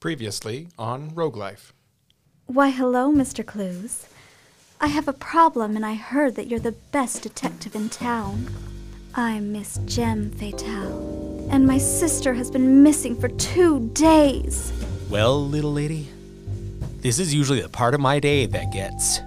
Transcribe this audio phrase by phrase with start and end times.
[0.00, 1.72] Previously on Rogue Life.
[2.46, 3.44] Why, hello, Mr.
[3.44, 4.06] Clues.
[4.80, 8.46] I have a problem, and I heard that you're the best detective in town.
[9.16, 14.72] I'm Miss Gem Fatale, and my sister has been missing for two days.
[15.10, 16.08] Well, little lady,
[17.00, 19.18] this is usually the part of my day that gets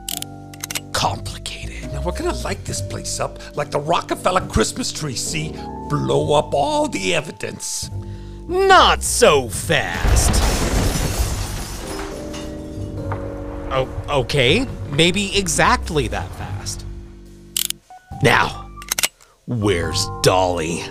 [0.94, 1.92] complicated.
[1.92, 5.52] Now we're gonna light this place up like the Rockefeller Christmas tree, see?
[5.90, 7.90] Blow up all the evidence.
[8.48, 10.51] Not so fast.
[13.74, 14.68] Oh, okay.
[14.90, 16.86] Maybe exactly that fast.
[18.22, 18.70] Now,
[19.48, 20.84] where's Dolly?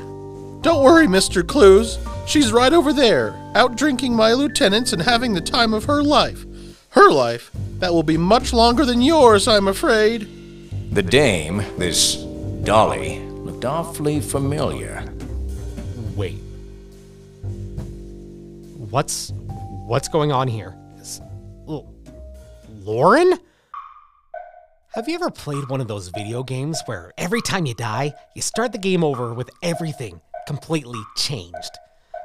[0.62, 1.46] Don't worry, Mr.
[1.46, 1.98] Clues.
[2.26, 6.44] She's right over there, out drinking my lieutenants and having the time of her life.
[6.90, 10.28] Her life that will be much longer than yours, I'm afraid.
[10.94, 12.16] The dame, this
[12.64, 15.04] Dolly, looked awfully familiar.
[16.16, 16.38] Wait.
[18.90, 19.32] What's
[19.86, 20.74] what's going on here?
[22.82, 23.34] Lauren?
[24.94, 28.40] Have you ever played one of those video games where every time you die, you
[28.40, 31.78] start the game over with everything completely changed?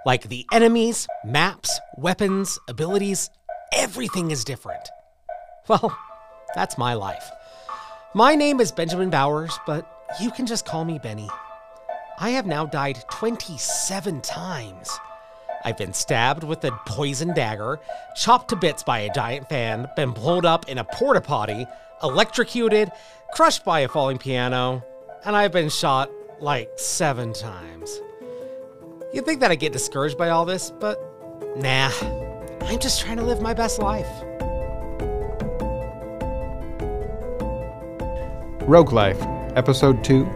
[0.05, 3.29] Like the enemies, maps, weapons, abilities,
[3.73, 4.87] everything is different.
[5.67, 5.97] Well,
[6.55, 7.29] that's my life.
[8.13, 11.29] My name is Benjamin Bowers, but you can just call me Benny.
[12.17, 14.99] I have now died 27 times.
[15.65, 17.79] I've been stabbed with a poison dagger,
[18.15, 21.65] chopped to bits by a giant fan, been blown up in a porta potty,
[22.03, 22.91] electrocuted,
[23.33, 24.85] crushed by a falling piano,
[25.25, 27.99] and I've been shot like seven times.
[29.11, 31.01] You'd think that I'd get discouraged by all this, but
[31.57, 31.89] nah.
[32.61, 34.09] I'm just trying to live my best life.
[38.67, 39.21] Rogue Life,
[39.55, 40.29] Episode 2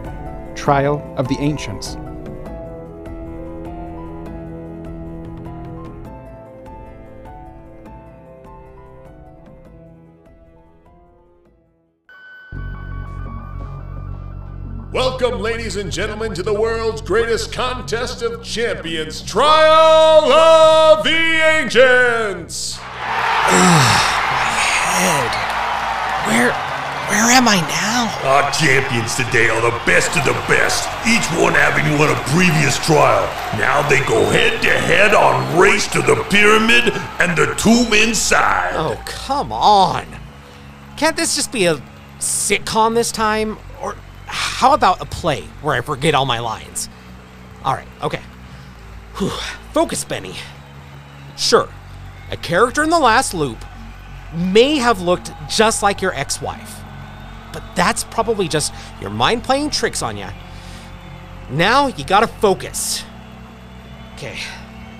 [0.56, 1.96] Trial of the Ancients.
[15.20, 22.78] Welcome, ladies and gentlemen, to the world's greatest contest of champions, Trial of the Ancients!
[22.78, 22.86] Ugh,
[23.52, 24.56] my
[24.96, 25.30] head.
[26.26, 26.52] Where
[27.10, 28.30] where am I now?
[28.30, 32.78] Our champions today are the best of the best, each one having won a previous
[32.86, 33.26] trial.
[33.58, 38.72] Now they go head to head on Race to the Pyramid and the Tomb Inside.
[38.72, 40.06] Oh, come on.
[40.96, 41.74] Can't this just be a
[42.20, 43.58] sitcom this time?
[44.60, 46.90] How about a play where I forget all my lines?
[47.64, 48.20] All right, okay.
[49.14, 49.30] Whew.
[49.72, 50.34] Focus, Benny.
[51.34, 51.70] Sure,
[52.30, 53.56] a character in the last loop
[54.34, 56.78] may have looked just like your ex wife,
[57.54, 60.28] but that's probably just your mind playing tricks on you.
[61.48, 63.02] Now you gotta focus.
[64.16, 64.40] Okay,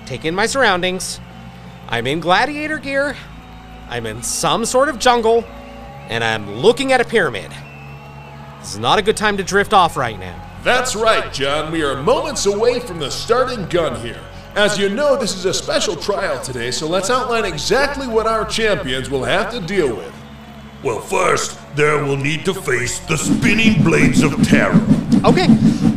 [0.07, 1.19] take in my surroundings.
[1.87, 3.15] I'm in gladiator gear.
[3.89, 5.45] I'm in some sort of jungle,
[6.09, 7.51] and I'm looking at a pyramid.
[8.61, 10.39] This is not a good time to drift off right now.
[10.63, 11.71] That's right, John.
[11.71, 14.21] We are moments away from the starting gun here.
[14.53, 18.45] As you know, this is a special trial today, so let's outline exactly what our
[18.45, 20.13] champions will have to deal with.
[20.83, 24.79] Well, first, there will need to face the spinning blades of terror.
[25.25, 25.47] Okay,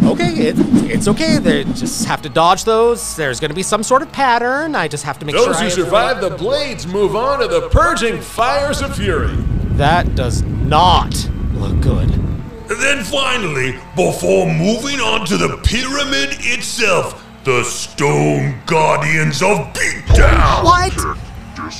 [0.04, 0.54] okay, it,
[0.90, 1.36] it's okay.
[1.36, 3.14] They just have to dodge those.
[3.14, 4.74] There's gonna be some sort of pattern.
[4.74, 5.46] I just have to make sure.
[5.48, 9.34] Those I who survive the blades move on to the purging fires of fury.
[9.76, 12.23] That does not look good.
[12.70, 20.64] And then finally, before moving on to the pyramid itself, the Stone Guardians of Beatdown.
[20.64, 21.18] What?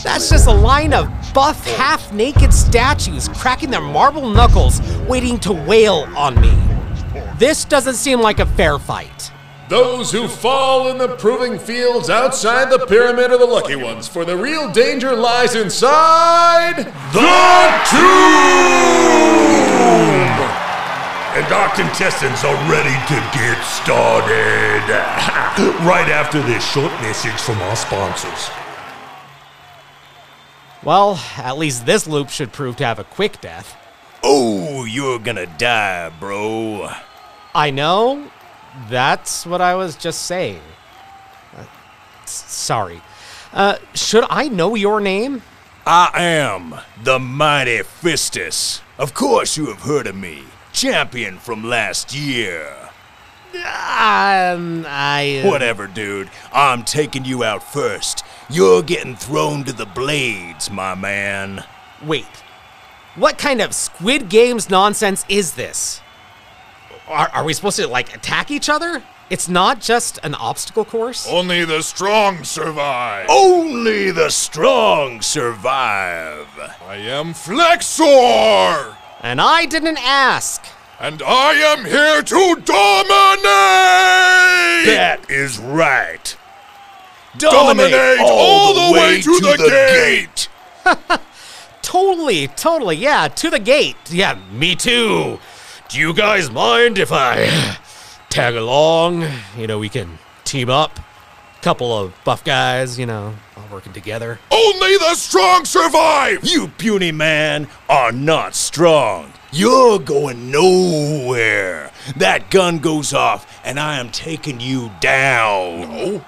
[0.05, 5.55] That's just a line of buff, half naked statues cracking their marble knuckles, waiting to
[5.55, 6.53] wail on me.
[7.39, 9.33] This doesn't seem like a fair fight.
[9.71, 14.27] Those who fall in the proving fields outside the pyramid are the lucky ones, for
[14.27, 16.77] the real danger lies inside
[17.15, 18.85] The Tomb!
[21.35, 24.83] And our contestants are ready to get started.
[25.85, 28.51] right after this short message from our sponsors.
[30.85, 33.77] Well, at least this loop should prove to have a quick death.
[34.23, 36.91] Oh, you're gonna die, bro.
[37.55, 38.31] I know.
[38.89, 40.63] That's what I was just saying.
[41.57, 41.65] Uh,
[42.27, 43.03] sorry.
[43.53, 45.43] Uh, should I know your name?
[45.87, 48.81] I am the mighty Fistus.
[48.99, 50.45] Of course, you have heard of me,
[50.75, 52.77] champion from last year.
[53.55, 55.43] Um, I.
[55.45, 56.29] uh, Whatever, dude.
[56.53, 58.25] I'm taking you out first.
[58.51, 61.65] You're getting thrown to the blades, my man.
[62.03, 62.27] Wait.
[63.15, 66.01] What kind of Squid Games nonsense is this?
[67.07, 69.03] Are, are we supposed to, like, attack each other?
[69.31, 71.27] it's not just an obstacle course?
[71.29, 73.27] Only the strong survive.
[73.31, 76.47] Only the strong survive.
[76.87, 80.63] I am Flexor, And I didn't ask.
[81.01, 83.45] and I am here to dominate.
[84.87, 86.37] That is right.
[87.39, 90.49] Dominate all the way to the gate.
[91.83, 93.97] Totally, totally, yeah, to the gate.
[94.11, 95.39] Yeah, me too.
[95.89, 97.77] Do you guys mind if I
[98.31, 99.25] tag along?
[99.57, 100.99] You know, we can team up.
[101.65, 104.39] Couple of buff guys, you know, all working together.
[104.51, 106.41] Only the strong survive.
[106.45, 109.33] You puny man are not strong.
[109.51, 111.91] You're going nowhere.
[112.19, 115.87] That gun goes off, and I am taking you down.
[115.91, 116.27] Oh,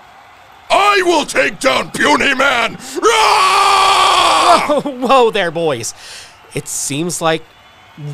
[0.71, 2.79] I will take down puny man.
[3.05, 4.81] Ah!
[4.87, 5.93] Whoa there, boys.
[6.55, 7.43] It seems like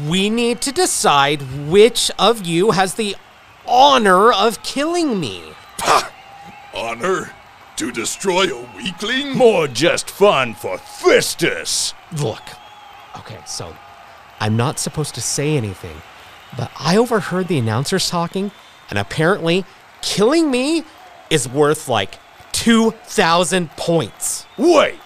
[0.09, 3.15] we need to decide which of you has the
[3.65, 5.53] honor of killing me.
[6.75, 7.31] Honor
[7.77, 9.37] to destroy a weakling?
[9.37, 11.95] More just fun for Fistus.
[12.19, 12.43] Look,
[13.19, 13.75] okay, so
[14.41, 16.03] I'm not supposed to say anything,
[16.57, 18.51] but I overheard the announcers talking,
[18.91, 19.65] and apparently
[20.03, 20.85] killing me
[21.31, 22.19] is worth like
[22.53, 24.47] 2,000 points.
[24.59, 24.99] Wait,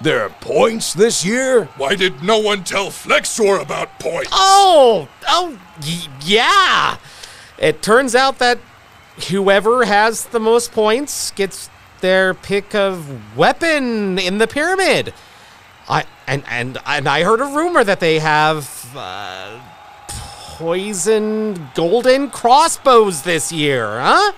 [0.00, 1.64] there are points this year?
[1.76, 4.30] Why did no one tell Flexor about points?
[4.32, 6.96] Oh, oh, y- yeah.
[7.58, 8.58] It turns out that
[9.28, 11.70] whoever has the most points gets
[12.00, 15.14] their pick of weapon in the pyramid.
[15.88, 19.60] I and and and I heard a rumor that they have uh,
[20.56, 24.32] poisoned golden crossbows this year, huh?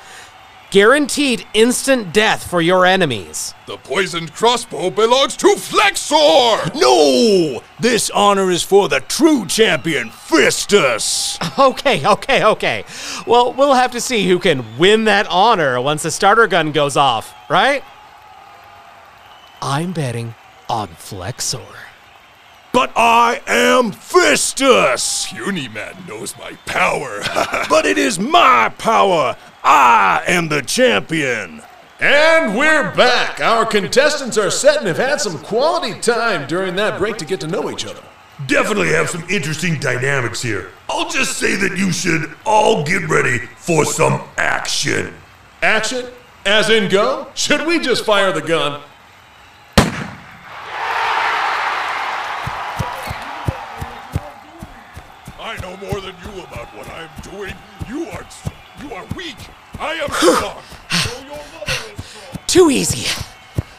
[0.70, 3.54] Guaranteed instant death for your enemies.
[3.66, 6.78] The poisoned crossbow belongs to Flexor!
[6.78, 7.62] No!
[7.80, 11.38] This honor is for the true champion, Fistus!
[11.58, 12.84] Okay, okay, okay.
[13.26, 16.96] Well, we'll have to see who can win that honor once the starter gun goes
[16.96, 17.82] off, right?
[19.62, 20.34] I'm betting
[20.68, 21.62] on Flexor.
[22.72, 25.26] But I am Fistus!
[25.32, 27.22] Puny man knows my power.
[27.68, 29.36] But it is my power!
[29.70, 31.60] I am the champion!
[32.00, 33.40] and we're back.
[33.40, 37.38] Our contestants are set and have had some quality time during that break to get
[37.40, 38.00] to know each other.
[38.46, 40.70] Definitely have some interesting dynamics here.
[40.88, 45.12] I'll just say that you should all get ready for some action.
[45.60, 46.06] Action?
[46.46, 47.26] As in go?
[47.34, 48.80] Should we just fire the gun?
[55.38, 57.54] I know more than you about what I'm doing.
[57.86, 58.26] You are
[58.80, 59.36] you are weak.
[59.78, 60.62] I am strong.
[61.04, 62.44] So your mother is strong.
[62.46, 63.06] Too easy.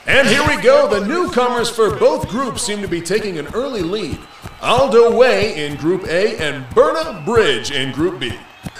[0.07, 0.87] And here we go.
[0.89, 4.17] The newcomers for both groups seem to be taking an early lead.
[4.61, 8.33] Aldo Way in Group A and Berna Bridge in Group B.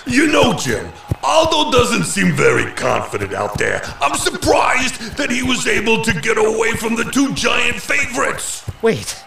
[0.07, 0.92] You know, Jim,
[1.24, 3.81] Aldo doesn't seem very confident out there.
[4.01, 8.68] I'm surprised that he was able to get away from the two giant favorites.
[8.81, 9.24] Wait,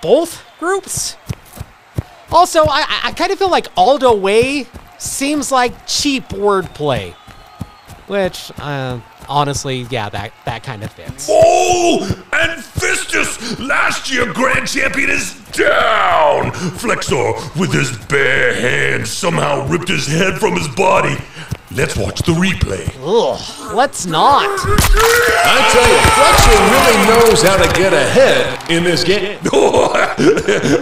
[0.00, 1.16] both groups?
[2.30, 4.66] Also, I, I- I kind of feel like Aldo Way
[5.02, 7.14] seems like cheap wordplay.
[8.06, 11.28] Which, uh, honestly, yeah, that, that kind of fits.
[11.30, 16.52] Oh, and Fistus, last year grand champion, is down.
[16.52, 21.16] Flexor, with his bare hands, somehow ripped his head from his body.
[21.74, 22.86] Let's watch the replay.
[23.02, 24.44] Ugh, let's not.
[24.44, 29.38] I tell you, Flexor really knows how to get ahead in this game.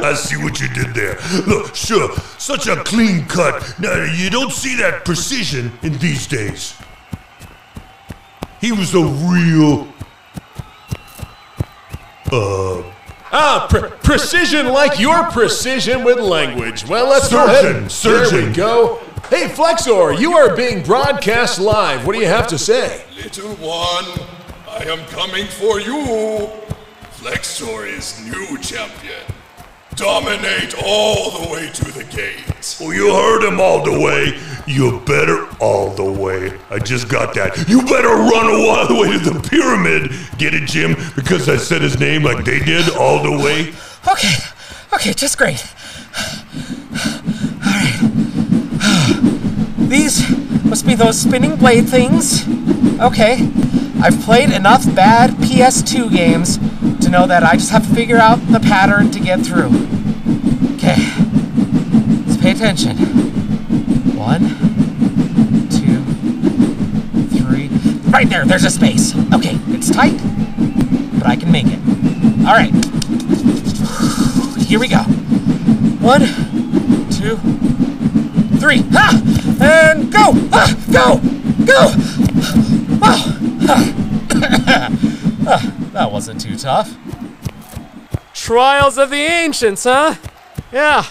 [0.05, 1.17] I see what you did there.
[1.47, 3.75] Look, sure, such a clean cut.
[3.79, 6.75] Now, you don't see that precision in these days.
[8.61, 9.87] He was a real.
[12.33, 12.83] Uh.
[13.33, 16.85] Ah, pre- precision like your precision with language.
[16.89, 17.93] Well, let's go Surgeon, ahead.
[17.93, 18.39] surgeon.
[18.41, 19.01] There we go.
[19.31, 22.05] Hey, Flexor, you are being broadcast live.
[22.05, 23.05] What do you have to say?
[23.15, 24.27] Little one,
[24.69, 26.49] I am coming for you.
[27.13, 29.23] Flexor is new champion.
[29.95, 32.43] Dominate all the way to the gate.
[32.81, 34.37] Oh, you heard him all the way.
[34.67, 36.59] You better all the way.
[36.69, 37.69] I just got that.
[37.69, 40.11] You better run all the way to the pyramid.
[40.39, 40.97] Get it, Jim?
[41.15, 43.75] Because I said his name like they did all the way.
[44.11, 44.35] Okay,
[44.93, 45.65] okay, just great.
[49.89, 50.31] These
[50.65, 52.47] must be those spinning blade things.
[53.01, 53.51] Okay.
[54.03, 56.59] I've played enough bad PS2 games
[57.05, 59.69] to know that I just have to figure out the pattern to get through.
[60.77, 60.97] Okay.
[62.27, 62.97] Let's pay attention.
[64.17, 64.49] One,
[65.71, 66.03] two,
[67.39, 67.69] three.
[68.11, 69.15] Right there, there's a space.
[69.35, 70.17] Okay, it's tight,
[71.19, 71.81] but I can make it.
[72.47, 72.73] Alright.
[74.67, 75.03] Here we go.
[76.01, 76.23] One,
[77.11, 77.37] two,
[78.61, 79.21] three, ha!
[79.61, 80.33] And go!
[80.53, 80.77] Ha!
[80.93, 81.19] Go!
[81.65, 81.95] Go!
[83.03, 83.37] Oh.
[85.93, 86.95] that wasn't too tough.
[88.35, 90.15] Trials of the Ancients, huh?
[90.71, 91.07] Yeah,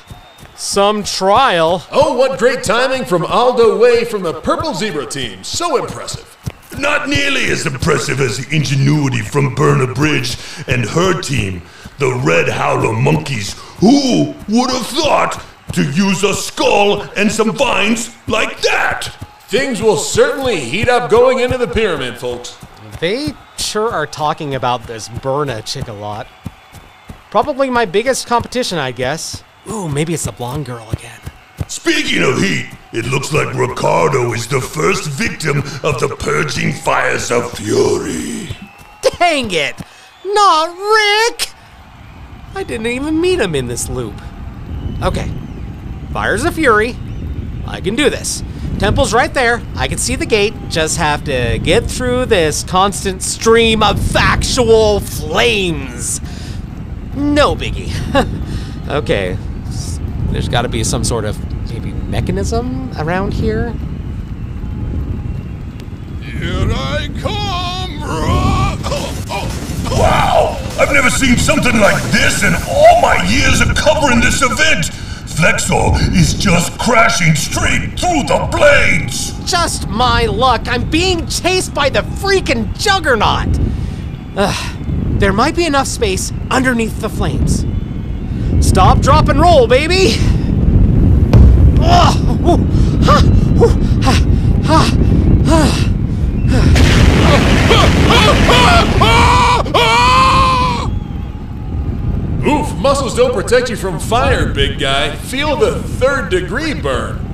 [0.55, 1.85] some trial.
[1.91, 5.43] Oh, what great timing from Aldo Way from the Purple Zebra team.
[5.43, 6.37] So impressive.
[6.77, 10.37] Not nearly as impressive as the ingenuity from Berna Bridge
[10.67, 11.63] and her team,
[11.97, 13.59] the Red Howler Monkeys.
[13.79, 19.15] Who would have thought to use a skull and some vines like that?
[19.47, 22.57] Things will certainly heat up going into the pyramid, folks.
[22.99, 26.27] They sure are talking about this Berna chick a lot.
[27.31, 29.43] Probably my biggest competition, I guess.
[29.69, 31.19] Ooh, maybe it's the blonde girl again.
[31.67, 37.29] Speaking of heat, it looks like Ricardo is the first victim of the purging fires
[37.29, 38.49] of fury.
[39.19, 39.75] Dang it!
[40.25, 41.49] Not Rick!
[42.55, 44.19] I didn't even meet him in this loop.
[45.03, 45.31] Okay.
[46.11, 46.95] Fires of Fury.
[47.67, 48.43] I can do this.
[48.79, 49.61] Temple's right there.
[49.75, 50.53] I can see the gate.
[50.69, 56.19] Just have to get through this constant stream of factual flames.
[57.13, 57.91] No biggie.
[58.89, 59.37] okay.
[60.31, 61.37] There's got to be some sort of
[61.69, 63.71] maybe mechanism around here.
[66.21, 67.99] Here I come!
[68.01, 68.79] Oh,
[69.91, 70.81] oh, wow!
[70.81, 74.89] I've never seen something like this in all my years of covering this event!
[75.39, 79.31] Flexor is just crashing straight through the blades!
[79.49, 80.67] Just my luck.
[80.67, 83.57] I'm being chased by the freaking juggernaut.
[84.35, 84.75] Ugh.
[85.17, 87.65] There might be enough space underneath the flames.
[88.59, 90.15] Stop, drop, and roll, baby.
[91.77, 91.81] Ooh.
[91.81, 93.23] Ha.
[93.61, 93.69] Ooh.
[94.03, 94.13] Ha.
[94.65, 95.85] Ha.
[102.45, 105.15] Oof, muscles don't protect you from fire, big guy.
[105.15, 107.17] Feel the third degree burn.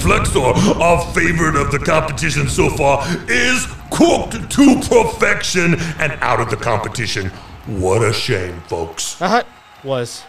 [0.00, 0.38] Flexor,
[0.80, 6.56] our favorite of the competition so far, is cooked to perfection and out of the
[6.56, 7.30] competition.
[7.66, 9.16] What a shame, folks.
[9.16, 9.44] That
[9.82, 10.22] was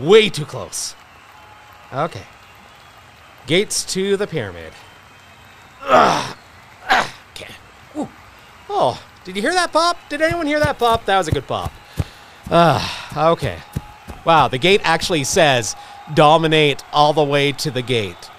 [0.00, 0.96] way too close.
[1.92, 2.24] Okay.
[3.46, 4.72] Gates to the pyramid.
[5.82, 6.36] Ugh.
[6.90, 7.54] Ah, Okay.
[7.96, 8.08] Ooh.
[8.68, 9.96] Oh, did you hear that pop?
[10.08, 11.04] Did anyone hear that pop?
[11.04, 11.70] That was a good pop.
[12.50, 13.58] Ah, okay.
[14.24, 15.76] Wow, the gate actually says
[16.14, 18.30] dominate all the way to the gate.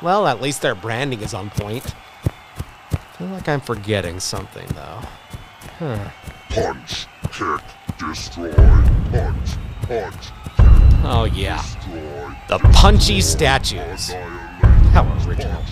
[0.00, 1.94] Well, at least their branding is on point.
[2.92, 5.00] I feel like I'm forgetting something, though.
[5.78, 6.10] Huh.
[6.50, 7.60] Punch, kick,
[7.98, 8.52] destroy,
[9.10, 9.50] punch,
[9.82, 10.30] punch,
[11.04, 11.60] Oh, yeah.
[11.62, 12.36] destroy.
[12.48, 14.10] The punchy statues.
[14.92, 15.62] How original.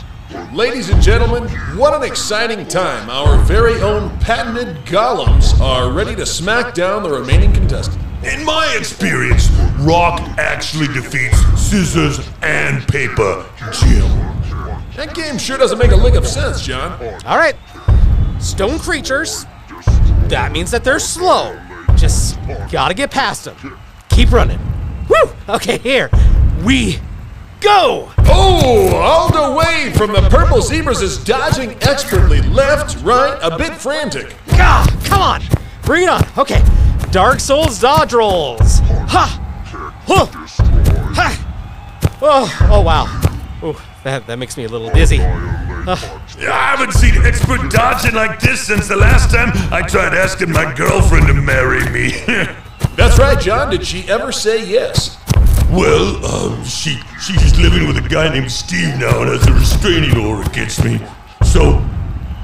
[0.52, 3.08] Ladies and gentlemen, what an exciting time.
[3.08, 8.02] Our very own patented golems are ready to smack down the remaining contestants.
[8.24, 14.08] In my experience, rock actually defeats scissors and paper, Jim.
[14.96, 16.92] That game sure doesn't make a lick of sense, John.
[17.24, 17.54] All right.
[18.40, 19.44] Stone creatures.
[20.24, 21.56] That means that they're slow.
[21.94, 22.38] Just
[22.72, 23.78] gotta get past them.
[24.08, 24.58] Keep running.
[25.08, 25.32] Woo!
[25.48, 26.10] Okay, here.
[26.64, 26.98] We
[27.60, 28.12] go!
[28.18, 34.34] Oh, Aldo Way from the Purple Zebras is dodging expertly left, right, a bit frantic.
[34.52, 35.42] Ah, come on!
[35.84, 36.22] Bring it on.
[36.36, 36.62] Okay.
[37.10, 38.80] Dark Souls dodge rolls.
[39.08, 39.40] Ha!
[40.06, 40.26] Huh.
[41.14, 42.18] Ha!
[42.20, 43.04] Oh, oh wow.
[43.62, 45.18] Ooh, that, that makes me a little dizzy.
[45.20, 50.50] Ah, I haven't seen expert dodging like this since the last time I tried asking
[50.50, 52.10] my girlfriend to marry me.
[52.96, 53.70] That's right, John.
[53.70, 55.16] Did she ever say yes?
[55.70, 60.16] Well, um, she she's living with a guy named Steve now and has a restraining
[60.16, 61.00] order against me.
[61.44, 61.84] So,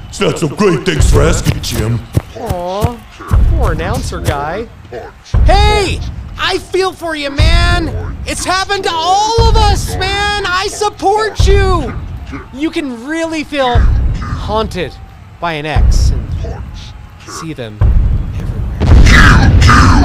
[0.07, 0.85] it's not so great.
[0.85, 1.99] Thanks for asking, Jim.
[2.37, 2.99] Aw,
[3.49, 4.65] poor announcer guy.
[5.45, 5.99] Hey!
[6.37, 8.17] I feel for you, man!
[8.25, 10.45] It's happened to all of us, man!
[10.45, 11.93] I support you!
[12.53, 14.95] You can really feel haunted
[15.39, 16.63] by an ex and
[17.27, 18.79] see them everywhere.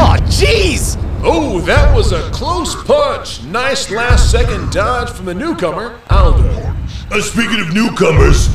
[0.01, 0.97] Oh, jeez!
[1.21, 3.43] Oh, that was a close punch.
[3.45, 6.75] Nice last second dodge from the newcomer, Aldo.
[7.11, 8.49] Uh, speaking of newcomers,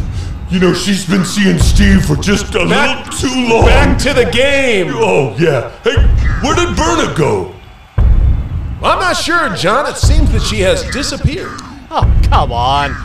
[0.50, 3.66] you know she's been seeing Steve for just a Back- little too long.
[3.66, 4.88] Back to the game.
[4.96, 5.72] Oh yeah.
[5.84, 5.96] Hey,
[6.42, 7.54] where did Berna go?
[7.98, 9.86] I'm not sure, John.
[9.90, 11.60] It seems that she has disappeared.
[11.90, 12.96] Oh, come on.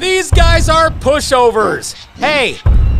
[0.00, 1.94] These guys are pushovers.
[2.16, 2.56] Hey,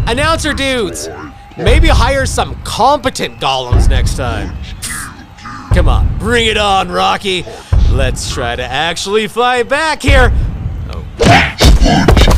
[0.07, 1.09] announcer dudes,
[1.57, 4.55] maybe hire some competent golems next time.
[5.75, 7.47] Come on, bring it on, Rocky.
[7.91, 10.31] Let's try to actually fight back here.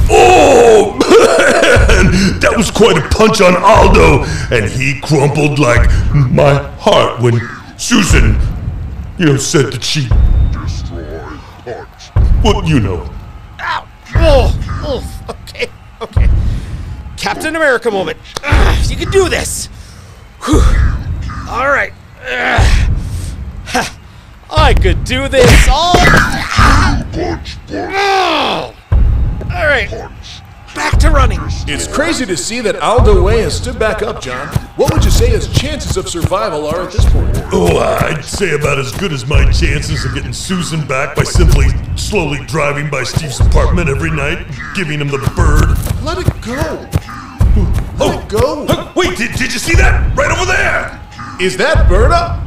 [0.08, 4.24] Oh man, that was quite a punch on Aldo,
[4.54, 7.40] and he crumpled like my heart when
[7.76, 8.38] Susan,
[9.18, 10.08] you know, said that she.
[10.52, 13.10] Destroy, punch, Well, you know.
[13.60, 13.88] Ow!
[14.14, 15.68] Oh, oh, okay,
[16.00, 16.28] okay.
[17.16, 18.16] Captain America moment.
[18.44, 19.66] Ugh, you can do this.
[20.44, 20.62] Whew.
[21.48, 21.92] All right.
[22.30, 22.90] Ugh.
[24.48, 24.64] Ha.
[24.64, 25.94] I could do this all.
[25.94, 28.74] Punch, punch,
[29.52, 29.90] All right.
[30.74, 31.38] Back to running.
[31.68, 34.48] It's crazy to see that Aldo Way has stood back up, John.
[34.76, 37.30] What would you say his chances of survival are at this point?
[37.52, 41.66] Oh, I'd say about as good as my chances of getting Susan back by simply
[41.96, 45.78] slowly driving by Steve's apartment every night, giving him the bird.
[46.02, 46.88] Let it go.
[47.56, 47.94] Oh.
[47.98, 48.66] Let it go.
[48.66, 50.16] Huh, Wait, did, did you see that?
[50.16, 51.00] Right over there!
[51.40, 52.43] Is that Berta?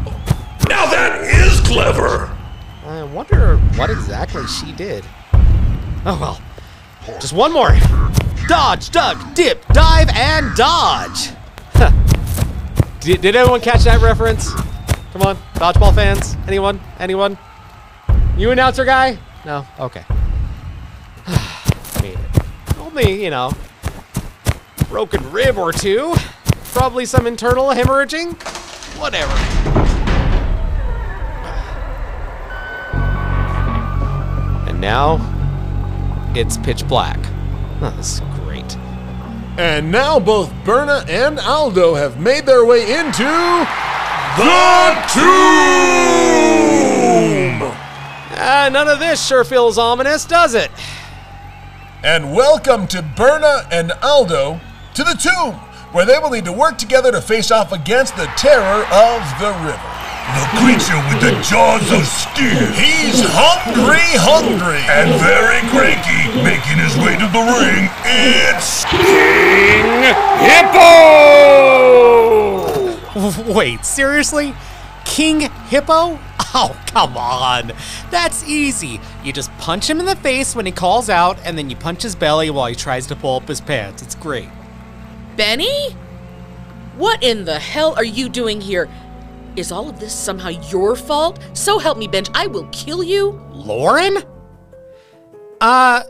[0.68, 2.36] Now that is clever!
[2.86, 5.06] I wonder what exactly she did.
[6.06, 6.42] Oh well.
[7.20, 7.76] Just one more.
[8.48, 11.30] Dodge, duck, dip, dive, and dodge.
[11.74, 11.92] Huh.
[13.00, 14.54] did, did anyone catch that reference?
[15.14, 16.36] Come on, dodgeball fans.
[16.48, 16.80] Anyone?
[17.00, 17.38] Anyone?
[18.38, 19.18] You announcer guy?
[19.46, 19.66] No?
[19.80, 20.04] Okay.
[22.02, 22.78] Made it.
[22.78, 23.52] Only, you know,
[24.90, 26.14] broken rib or two.
[26.74, 28.34] Probably some internal hemorrhaging.
[29.00, 29.87] Whatever.
[34.88, 35.20] Now,
[36.34, 37.20] it's pitch black.
[37.82, 38.78] Oh, this is great.
[39.58, 43.26] And now both Berna and Aldo have made their way into
[44.38, 45.28] The Tomb!
[48.40, 50.72] Ah, none of this sure feels ominous, does it?
[52.02, 54.62] And welcome to Berna and Aldo
[54.94, 55.56] to the tomb,
[55.92, 59.52] where they will need to work together to face off against the terror of the
[59.66, 60.07] river.
[60.28, 62.68] The creature with the jaws of steel.
[62.76, 64.84] He's hungry, hungry.
[64.92, 67.88] And very cranky, making his way to the ring.
[68.04, 70.04] It's King
[73.16, 73.54] Hippo!
[73.54, 74.54] Wait, seriously?
[75.06, 76.20] King Hippo?
[76.54, 77.72] Oh, come on.
[78.12, 79.00] That's easy.
[79.24, 82.04] You just punch him in the face when he calls out, and then you punch
[82.04, 84.04] his belly while he tries to pull up his pants.
[84.04, 84.50] It's great.
[85.38, 85.96] Benny?
[86.98, 88.90] What in the hell are you doing here?
[89.58, 91.40] Is all of this somehow your fault?
[91.54, 93.32] So help me, Benj, I will kill you.
[93.50, 94.20] Lauren?
[95.60, 96.04] Uh,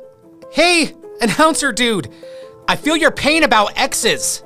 [0.51, 2.11] hey, announcer dude.
[2.67, 4.43] I feel your pain about exes.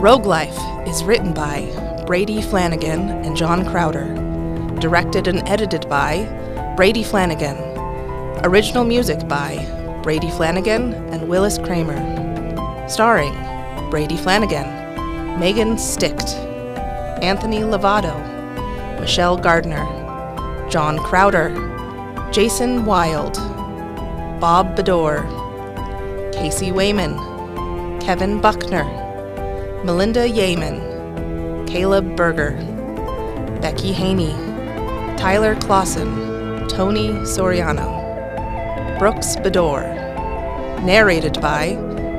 [0.00, 0.58] Rogue Life
[0.88, 4.12] is written by Brady Flanagan and John Crowder,
[4.80, 6.24] directed and edited by
[6.76, 7.71] Brady Flanagan,
[8.44, 9.56] original music by
[10.02, 12.00] Brady Flanagan and Willis Krammer,
[12.90, 13.32] starring
[13.90, 16.34] Brady Flanagan, Megan Sticht,
[17.22, 18.14] Anthony Lovato,
[18.98, 19.84] Michelle Gardner,
[20.68, 21.50] John Crowder,
[22.32, 23.34] Jason Wild,
[24.40, 25.22] Bob Bedore,
[26.32, 27.16] Casey Wayman,
[28.00, 28.84] Kevin Buckner,
[29.84, 30.80] Melinda Yeaman,
[31.66, 32.52] Kaelob Berger,
[33.60, 34.34] Becky Haynie,
[35.16, 38.01] Tyler Clawson, Tony Soriano,
[39.02, 39.82] Brooks Bedore.
[40.84, 41.70] Narrated by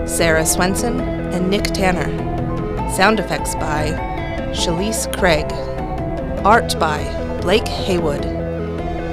[0.06, 2.10] Sarah Swenson and Nick Tanner.
[2.91, 3.91] Sound effects by
[4.52, 5.50] Chalese Craig.
[6.46, 7.02] Art by
[7.39, 8.24] Blake Heywood.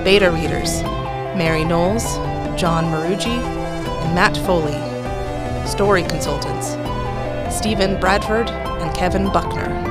[0.03, 0.83] Beta readers
[1.39, 2.03] Mary Knowles,
[2.61, 4.75] Jon Maruji, and Mat Foley.
[5.65, 6.71] Story consultants
[7.57, 9.90] Stephen Bradford and Kevin Buckner.